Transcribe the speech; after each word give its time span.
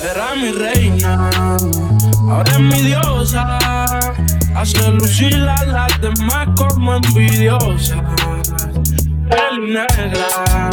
Era 0.00 0.34
mi 0.36 0.52
reina, 0.52 1.28
ahora 2.30 2.52
es 2.52 2.60
mi 2.60 2.82
diosa. 2.82 3.58
Hace 4.54 4.92
lucir 4.92 5.34
a 5.34 5.64
las 5.64 6.00
demás 6.00 6.48
como 6.56 6.94
envidiosas. 6.96 7.98
El 9.30 9.72
negra. 9.72 10.70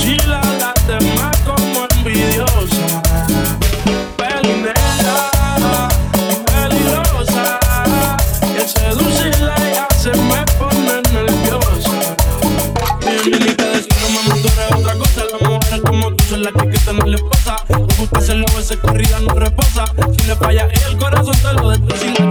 Si 0.00 0.16
la 0.26 0.40
date 0.58 0.98
como 1.44 1.86
envidiosa, 1.96 3.02
pelinella, 4.16 5.30
peligrosa, 6.46 7.58
que 8.40 8.68
seduce 8.68 9.28
y 9.28 9.42
le 9.42 9.78
hace 9.78 10.10
me 10.10 10.44
pone 10.58 11.02
nerviosa. 11.12 12.16
Y 13.02 13.28
un 13.28 13.30
militar 13.30 13.68
es 13.74 13.86
me 13.88 14.28
montó 14.28 14.48
de 14.48 14.74
otra 14.74 14.94
cosa, 14.94 15.22
la 15.32 15.48
mujer 15.48 15.74
es 15.74 15.80
como 15.82 16.14
tú, 16.14 16.24
son 16.24 16.42
las 16.42 16.52
que 16.52 16.70
quita 16.70 16.92
no 16.92 17.06
le 17.06 17.18
pasa, 17.18 17.56
lo 17.68 17.86
justas 17.96 18.28
en 18.28 18.40
la 18.40 18.46
OS 18.56 18.76
corrida 18.80 19.18
no 19.20 19.34
reposa, 19.34 19.84
si 20.16 20.26
le 20.26 20.36
falla 20.36 20.68
el 20.86 20.96
corazón, 20.96 21.34
todo 21.42 21.52
lo 21.54 21.78
tu. 21.78 22.27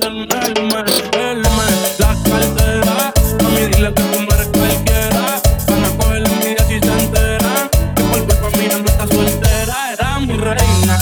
tenerme, 0.00 0.82
verme 1.12 1.66
la 1.98 2.16
cartera. 2.28 3.12
A 3.40 3.48
mí 3.48 3.60
dile 3.72 3.92
que 3.94 4.02
tú 4.02 4.20
no 4.22 4.34
eres 4.34 4.48
cualquiera. 4.48 5.40
Van 5.68 5.84
a 5.84 5.88
coger 5.96 6.22
envidia 6.26 6.64
si 6.68 6.80
se 6.80 6.92
enteran. 7.04 7.68
Que 7.94 8.02
por 8.02 8.26
culpa 8.26 8.58
mía 8.58 8.78
no 8.78 8.86
está 8.86 9.06
soltera. 9.06 9.92
Era 9.92 10.18
mi 10.20 10.36
reina, 10.36 10.98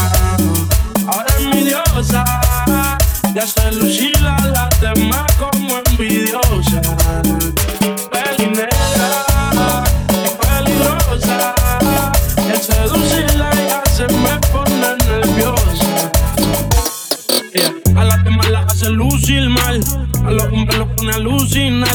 ahora 1.06 1.26
es 1.38 1.46
mi 1.46 1.64
diosa. 1.64 2.24
Ya 3.34 3.46
se 3.46 3.72
lucila 3.72 4.36
las 4.52 4.80
demás 4.80 5.26
como 5.38 5.78
envidiosa. 5.86 6.82
A 19.44 20.30
los 20.30 20.44
hombres 20.52 20.78
los 20.78 20.88
pone 20.90 21.10
a 21.10 21.16
alucinar. 21.16 21.88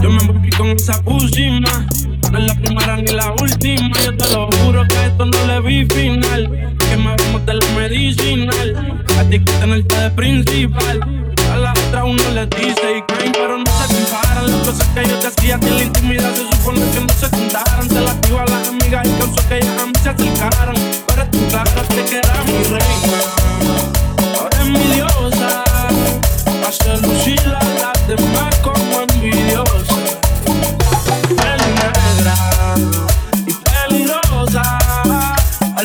Yo 0.00 0.10
me 0.10 0.22
envolví 0.22 0.50
con 0.50 0.68
esa 0.68 1.02
pusima. 1.02 1.84
No 2.30 2.38
es 2.38 2.46
la 2.46 2.54
primera 2.54 2.96
ni 2.98 3.10
la 3.10 3.32
última. 3.32 3.90
Yo 4.04 4.16
te 4.16 4.30
lo 4.30 4.48
juro 4.52 4.84
que 4.86 5.06
esto 5.06 5.26
no 5.26 5.46
le 5.46 5.60
vi 5.60 5.86
final. 5.86 6.76
Que 6.78 6.96
me 6.96 7.16
vemos 7.16 7.44
de 7.46 7.54
la 7.54 7.66
medicinal. 7.76 9.04
A 9.18 9.24
ti 9.24 9.40
que 9.40 9.52
tenerte 9.54 9.96
de 9.96 10.10
principal. 10.10 11.00
A 11.52 11.56
la 11.56 11.72
otra 11.72 12.04
uno 12.04 12.22
le 12.32 12.46
dice 12.46 12.98
y 12.98 13.12
caen, 13.12 13.32
pero 13.32 13.58
no 13.58 13.64
se 13.66 13.92
comparan. 13.92 14.52
Las 14.52 14.68
cosas 14.68 14.88
que 14.94 15.08
yo 15.08 15.18
te 15.18 15.26
hacía 15.26 15.54
en 15.56 15.76
la 15.76 15.82
intimidad 15.82 16.32
se 16.32 16.42
supone 16.56 16.80
que 16.92 17.00
no 17.00 17.08
se 17.08 17.28
juntaran. 17.28 17.90
Se 17.90 18.00
las 18.00 18.14
activa 18.14 18.42
a 18.42 18.46
las 18.46 18.68
amigas 18.68 19.08
y 19.08 19.18
causó 19.18 19.48
que 19.48 19.56
ellas 19.56 19.82
a 19.82 19.86
mí 19.86 19.92
se 20.00 20.08
acercaran. 20.10 20.83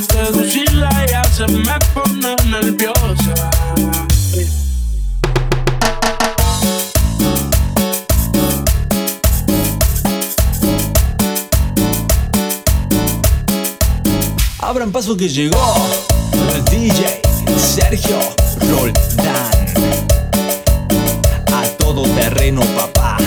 te 0.09 0.31
vacila 0.31 1.05
ya 1.05 1.23
se 1.23 1.47
me 1.47 1.77
pone 1.93 2.35
nerviosa. 2.45 3.49
Abran 14.59 14.91
paso 14.91 15.17
que 15.17 15.27
llegó 15.27 15.75
el 16.55 16.65
DJ 16.65 17.21
Sergio 17.57 18.19
Roldán. 18.69 19.65
A 21.51 21.63
todo 21.77 22.03
terreno, 22.03 22.61
papá. 22.75 23.17